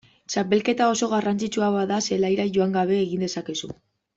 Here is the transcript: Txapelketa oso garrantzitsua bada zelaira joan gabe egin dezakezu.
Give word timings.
Txapelketa 0.33 0.87
oso 0.93 1.09
garrantzitsua 1.11 1.69
bada 1.77 2.01
zelaira 2.07 2.49
joan 2.59 2.75
gabe 2.79 2.99
egin 3.05 3.25
dezakezu. 3.27 3.75